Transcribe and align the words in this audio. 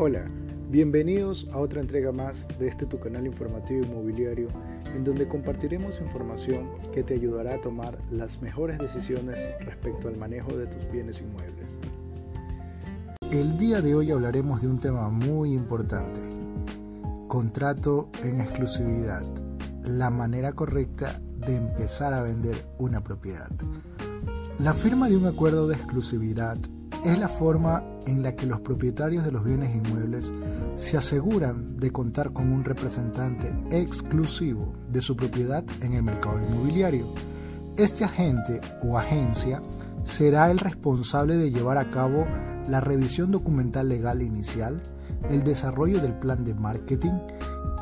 Hola, 0.00 0.30
bienvenidos 0.70 1.48
a 1.52 1.58
otra 1.58 1.80
entrega 1.80 2.12
más 2.12 2.46
de 2.60 2.68
este 2.68 2.86
tu 2.86 3.00
canal 3.00 3.26
informativo 3.26 3.84
inmobiliario 3.84 4.46
en 4.94 5.02
donde 5.02 5.26
compartiremos 5.26 6.00
información 6.00 6.68
que 6.92 7.02
te 7.02 7.14
ayudará 7.14 7.56
a 7.56 7.60
tomar 7.60 7.98
las 8.12 8.40
mejores 8.40 8.78
decisiones 8.78 9.50
respecto 9.58 10.06
al 10.06 10.16
manejo 10.16 10.56
de 10.56 10.68
tus 10.68 10.88
bienes 10.92 11.20
inmuebles. 11.20 11.80
El 13.32 13.58
día 13.58 13.82
de 13.82 13.96
hoy 13.96 14.12
hablaremos 14.12 14.62
de 14.62 14.68
un 14.68 14.78
tema 14.78 15.08
muy 15.08 15.52
importante, 15.52 16.20
contrato 17.26 18.08
en 18.22 18.40
exclusividad, 18.40 19.24
la 19.82 20.10
manera 20.10 20.52
correcta 20.52 21.20
de 21.44 21.56
empezar 21.56 22.14
a 22.14 22.22
vender 22.22 22.54
una 22.78 23.02
propiedad. 23.02 23.50
La 24.60 24.74
firma 24.74 25.08
de 25.08 25.16
un 25.16 25.26
acuerdo 25.26 25.66
de 25.66 25.74
exclusividad 25.74 26.56
es 27.04 27.18
la 27.18 27.28
forma 27.28 27.82
en 28.06 28.22
la 28.22 28.34
que 28.34 28.46
los 28.46 28.60
propietarios 28.60 29.24
de 29.24 29.32
los 29.32 29.44
bienes 29.44 29.74
inmuebles 29.74 30.32
se 30.76 30.96
aseguran 30.96 31.78
de 31.78 31.90
contar 31.90 32.32
con 32.32 32.52
un 32.52 32.64
representante 32.64 33.52
exclusivo 33.70 34.72
de 34.88 35.00
su 35.00 35.16
propiedad 35.16 35.64
en 35.82 35.94
el 35.94 36.02
mercado 36.02 36.38
inmobiliario. 36.38 37.06
Este 37.76 38.04
agente 38.04 38.60
o 38.82 38.98
agencia 38.98 39.62
será 40.04 40.50
el 40.50 40.58
responsable 40.58 41.36
de 41.36 41.50
llevar 41.50 41.78
a 41.78 41.90
cabo 41.90 42.26
la 42.68 42.80
revisión 42.80 43.30
documental 43.30 43.88
legal 43.88 44.22
inicial, 44.22 44.80
el 45.30 45.44
desarrollo 45.44 46.00
del 46.00 46.14
plan 46.14 46.44
de 46.44 46.54
marketing, 46.54 47.12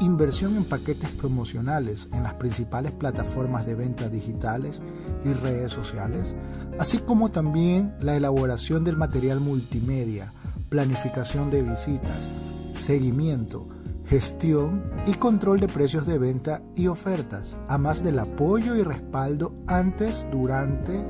inversión 0.00 0.56
en 0.56 0.64
paquetes 0.64 1.10
promocionales 1.10 2.08
en 2.12 2.22
las 2.22 2.34
principales 2.34 2.92
plataformas 2.92 3.66
de 3.66 3.74
venta 3.74 4.08
digitales 4.08 4.82
y 5.24 5.32
redes 5.32 5.72
sociales, 5.72 6.34
así 6.78 6.98
como 6.98 7.30
también 7.30 7.94
la 8.00 8.16
elaboración 8.16 8.84
del 8.84 8.96
material 8.96 9.40
multimedia, 9.40 10.32
planificación 10.68 11.50
de 11.50 11.62
visitas, 11.62 12.28
seguimiento, 12.74 13.68
gestión 14.06 14.84
y 15.06 15.14
control 15.14 15.60
de 15.60 15.68
precios 15.68 16.06
de 16.06 16.18
venta 16.18 16.62
y 16.74 16.86
ofertas, 16.86 17.58
además 17.68 18.04
del 18.04 18.18
apoyo 18.18 18.76
y 18.76 18.82
respaldo 18.82 19.54
antes, 19.66 20.26
durante 20.30 21.02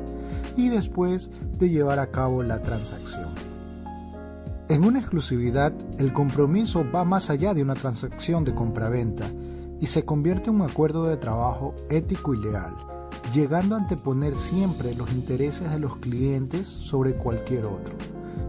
y 0.57 0.69
después 0.69 1.31
de 1.59 1.69
llevar 1.69 1.99
a 1.99 2.11
cabo 2.11 2.43
la 2.43 2.63
transacción. 2.63 3.56
En 4.69 4.85
una 4.85 4.99
exclusividad, 4.99 5.73
el 6.01 6.13
compromiso 6.13 6.85
va 6.93 7.05
más 7.05 7.31
allá 7.31 7.55
de 7.55 7.63
una 7.63 7.75
transacción 7.75 8.45
de 8.45 8.53
compraventa 8.53 9.25
y 9.81 9.87
se 9.87 10.05
convierte 10.05 10.51
en 10.51 10.57
un 10.57 10.63
acuerdo 10.63 11.05
de 11.05 11.17
trabajo 11.17 11.73
ético 11.89 12.35
y 12.35 12.39
legal, 12.39 12.75
llegando 13.33 13.77
a 13.77 13.79
anteponer 13.79 14.35
siempre 14.35 14.93
los 14.95 15.13
intereses 15.13 15.71
de 15.71 15.79
los 15.79 15.99
clientes 15.99 16.67
sobre 16.67 17.15
cualquier 17.15 17.67
otro. 17.67 17.95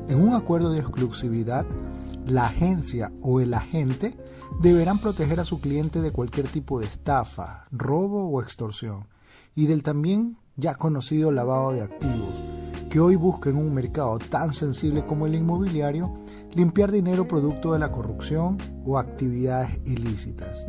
En 0.07 0.19
un 0.19 0.33
acuerdo 0.33 0.71
de 0.71 0.79
exclusividad, 0.79 1.67
la 2.25 2.47
agencia 2.47 3.11
o 3.21 3.39
el 3.39 3.53
agente 3.53 4.17
deberán 4.59 4.97
proteger 4.97 5.39
a 5.39 5.45
su 5.45 5.61
cliente 5.61 6.01
de 6.01 6.11
cualquier 6.11 6.47
tipo 6.47 6.79
de 6.79 6.87
estafa, 6.87 7.67
robo 7.69 8.27
o 8.27 8.41
extorsión, 8.41 9.05
y 9.53 9.67
del 9.67 9.83
también 9.83 10.37
ya 10.55 10.73
conocido 10.73 11.31
lavado 11.31 11.73
de 11.73 11.81
activos, 11.81 12.46
que 12.89 12.99
hoy 12.99 13.15
busca 13.15 13.49
en 13.49 13.57
un 13.57 13.73
mercado 13.73 14.17
tan 14.17 14.53
sensible 14.53 15.05
como 15.05 15.27
el 15.27 15.35
inmobiliario 15.35 16.13
limpiar 16.53 16.91
dinero 16.91 17.27
producto 17.27 17.73
de 17.73 17.79
la 17.79 17.91
corrupción 17.91 18.57
o 18.85 18.97
actividades 18.97 19.79
ilícitas. 19.85 20.65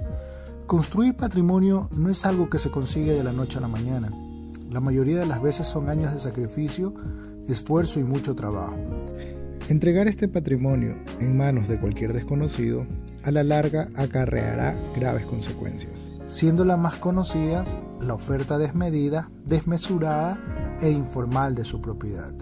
Construir 0.67 1.17
patrimonio 1.17 1.89
no 1.97 2.11
es 2.11 2.27
algo 2.27 2.51
que 2.51 2.59
se 2.59 2.71
consigue 2.71 3.15
de 3.15 3.25
la 3.25 3.33
noche 3.33 3.59
a 3.59 3.63
la 3.63 3.69
mañana. 3.69 4.11
La 4.71 4.81
mayoría 4.81 5.19
de 5.19 5.27
las 5.27 5.41
veces 5.41 5.67
son 5.67 5.89
años 5.89 6.13
de 6.13 6.19
sacrificio, 6.19 6.95
esfuerzo 7.49 8.01
y 8.01 8.05
mucho 8.05 8.35
trabajo. 8.35 8.77
Entregar 9.69 10.09
este 10.09 10.29
patrimonio 10.29 10.97
en 11.21 11.37
manos 11.37 11.69
de 11.69 11.81
cualquier 11.81 12.13
desconocido 12.13 12.87
a 13.23 13.31
la 13.31 13.43
larga 13.43 13.89
acarreará 13.97 14.75
graves 14.95 15.27
consecuencias, 15.27 16.11
siendo 16.27 16.65
las 16.65 16.79
más 16.79 16.97
conocidas 16.97 17.77
la 18.01 18.15
oferta 18.15 18.59
desmedida, 18.59 19.31
desmesurada 19.47 20.39
e 20.81 20.91
informal 20.91 21.55
de 21.55 21.65
su 21.65 21.81
propiedad, 21.81 22.33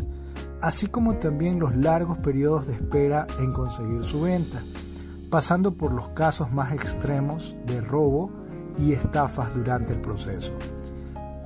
así 0.61 0.87
como 0.87 1.15
también 1.17 1.59
los 1.59 1.75
largos 1.77 2.19
periodos 2.19 2.67
de 2.67 2.75
espera 2.75 3.27
en 3.39 3.53
conseguir 3.53 4.03
su 4.03 4.23
venta, 4.23 4.63
pasando 5.31 5.75
por 5.75 5.93
los 5.93 6.09
casos 6.11 6.53
más 6.53 6.73
extremos 6.73 7.57
de 7.67 7.81
robo 7.81 8.31
y 8.79 8.93
estafas 8.93 9.55
durante 9.55 9.93
el 9.93 10.01
proceso. 10.01 10.53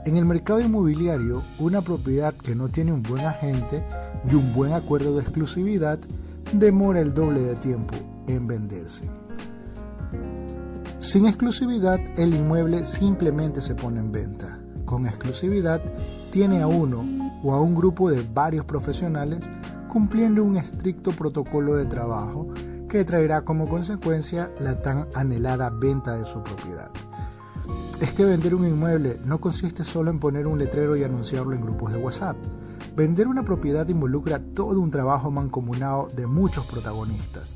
En 0.05 0.17
el 0.17 0.25
mercado 0.25 0.61
inmobiliario, 0.61 1.43
una 1.59 1.83
propiedad 1.83 2.35
que 2.35 2.55
no 2.55 2.69
tiene 2.69 2.93
un 2.93 3.03
buen 3.03 3.25
agente 3.25 3.85
y 4.31 4.35
un 4.35 4.53
buen 4.55 4.73
acuerdo 4.73 5.15
de 5.17 5.23
exclusividad 5.23 5.99
demora 6.53 7.01
el 7.01 7.13
doble 7.13 7.41
de 7.41 7.55
tiempo 7.55 7.95
en 8.27 8.47
venderse. 8.47 9.11
Sin 10.99 11.27
exclusividad, 11.27 12.01
el 12.19 12.35
inmueble 12.35 12.87
simplemente 12.87 13.61
se 13.61 13.75
pone 13.75 14.01
en 14.01 14.13
venta 14.13 14.59
con 14.91 15.07
exclusividad 15.07 15.81
tiene 16.33 16.63
a 16.63 16.67
uno 16.67 17.05
o 17.45 17.55
a 17.55 17.61
un 17.61 17.77
grupo 17.77 18.11
de 18.11 18.27
varios 18.35 18.65
profesionales 18.65 19.49
cumpliendo 19.89 20.43
un 20.43 20.57
estricto 20.57 21.13
protocolo 21.13 21.77
de 21.77 21.87
trabajo 21.87 22.49
que 22.89 23.05
traerá 23.05 23.45
como 23.45 23.69
consecuencia 23.69 24.51
la 24.59 24.83
tan 24.83 25.07
anhelada 25.15 25.71
venta 25.71 26.17
de 26.17 26.27
su 26.27 26.43
propiedad. 26.43 26.91
Es 28.01 28.13
que 28.13 28.25
vender 28.25 28.53
un 28.53 28.67
inmueble 28.67 29.21
no 29.25 29.41
consiste 29.41 29.85
solo 29.85 30.11
en 30.11 30.19
poner 30.19 30.49
un 30.49 30.59
letrero 30.59 30.97
y 30.97 31.05
anunciarlo 31.05 31.55
en 31.55 31.61
grupos 31.61 31.93
de 31.93 31.99
WhatsApp. 31.99 32.37
Vender 32.97 33.29
una 33.29 33.45
propiedad 33.45 33.89
involucra 33.89 34.41
todo 34.41 34.81
un 34.81 34.91
trabajo 34.91 35.31
mancomunado 35.31 36.09
de 36.17 36.27
muchos 36.27 36.67
protagonistas. 36.67 37.55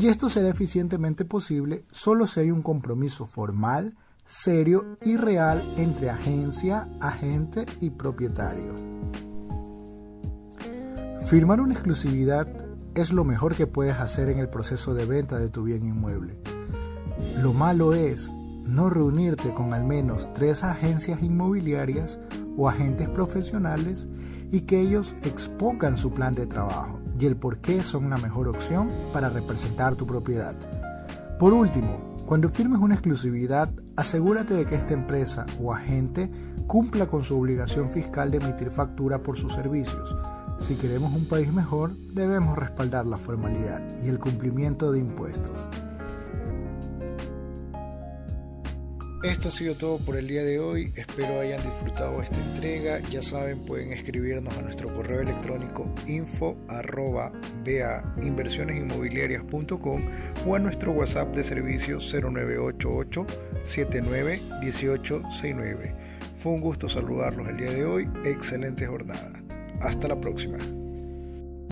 Y 0.00 0.06
esto 0.06 0.28
será 0.28 0.50
eficientemente 0.50 1.24
posible 1.24 1.84
solo 1.90 2.28
si 2.28 2.40
hay 2.40 2.52
un 2.52 2.62
compromiso 2.62 3.26
formal, 3.26 3.96
serio 4.24 4.96
y 5.02 5.16
real 5.16 5.62
entre 5.76 6.08
agencia, 6.08 6.88
agente 7.00 7.66
y 7.80 7.90
propietario. 7.90 8.74
Firmar 11.26 11.60
una 11.60 11.74
exclusividad 11.74 12.48
es 12.94 13.12
lo 13.12 13.24
mejor 13.24 13.54
que 13.54 13.66
puedes 13.66 13.96
hacer 13.96 14.28
en 14.28 14.38
el 14.38 14.48
proceso 14.48 14.94
de 14.94 15.04
venta 15.04 15.38
de 15.38 15.50
tu 15.50 15.64
bien 15.64 15.84
inmueble. 15.84 16.38
Lo 17.42 17.52
malo 17.52 17.92
es 17.92 18.30
no 18.64 18.88
reunirte 18.88 19.52
con 19.52 19.74
al 19.74 19.84
menos 19.84 20.32
tres 20.32 20.64
agencias 20.64 21.22
inmobiliarias 21.22 22.18
o 22.56 22.68
agentes 22.68 23.08
profesionales 23.10 24.08
y 24.50 24.62
que 24.62 24.80
ellos 24.80 25.14
expongan 25.22 25.98
su 25.98 26.12
plan 26.12 26.32
de 26.32 26.46
trabajo 26.46 27.00
y 27.18 27.26
el 27.26 27.36
por 27.36 27.58
qué 27.58 27.82
son 27.82 28.06
una 28.06 28.16
mejor 28.16 28.48
opción 28.48 28.88
para 29.12 29.28
representar 29.28 29.96
tu 29.96 30.06
propiedad. 30.06 30.56
Por 31.38 31.52
último, 31.52 32.13
cuando 32.26 32.48
firmes 32.48 32.80
una 32.80 32.94
exclusividad, 32.94 33.70
asegúrate 33.96 34.54
de 34.54 34.64
que 34.64 34.76
esta 34.76 34.94
empresa 34.94 35.44
o 35.60 35.74
agente 35.74 36.30
cumpla 36.66 37.06
con 37.06 37.22
su 37.22 37.38
obligación 37.38 37.90
fiscal 37.90 38.30
de 38.30 38.38
emitir 38.38 38.70
factura 38.70 39.18
por 39.18 39.36
sus 39.36 39.52
servicios. 39.52 40.16
Si 40.58 40.74
queremos 40.76 41.12
un 41.12 41.26
país 41.26 41.52
mejor, 41.52 41.94
debemos 42.14 42.56
respaldar 42.56 43.06
la 43.06 43.18
formalidad 43.18 43.82
y 44.02 44.08
el 44.08 44.18
cumplimiento 44.18 44.90
de 44.90 45.00
impuestos. 45.00 45.68
Esto 49.24 49.48
ha 49.48 49.50
sido 49.50 49.74
todo 49.74 49.96
por 49.96 50.16
el 50.16 50.26
día 50.26 50.44
de 50.44 50.58
hoy. 50.58 50.92
Espero 50.96 51.40
hayan 51.40 51.62
disfrutado 51.62 52.20
esta 52.20 52.38
entrega. 52.38 53.00
Ya 53.08 53.22
saben, 53.22 53.64
pueden 53.64 53.90
escribirnos 53.90 54.54
a 54.58 54.60
nuestro 54.60 54.94
correo 54.94 55.22
electrónico 55.22 55.86
info 56.06 56.58
arroba 56.68 57.32
inversionesinmobiliarias.com 58.20 60.02
o 60.46 60.54
a 60.54 60.58
nuestro 60.58 60.92
WhatsApp 60.92 61.34
de 61.34 61.42
servicio 61.42 62.00
0988 62.00 63.26
79 63.62 64.40
1869. 64.60 65.96
Fue 66.36 66.52
un 66.52 66.60
gusto 66.60 66.90
saludarlos 66.90 67.48
el 67.48 67.56
día 67.56 67.70
de 67.70 67.86
hoy. 67.86 68.10
Excelente 68.26 68.86
jornada. 68.86 69.32
Hasta 69.80 70.06
la 70.06 70.20
próxima. 70.20 70.58